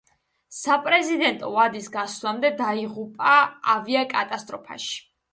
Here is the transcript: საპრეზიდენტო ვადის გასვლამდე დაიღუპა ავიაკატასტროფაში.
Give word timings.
საპრეზიდენტო 0.59 1.49
ვადის 1.57 1.89
გასვლამდე 1.95 2.51
დაიღუპა 2.61 3.33
ავიაკატასტროფაში. 3.75 4.97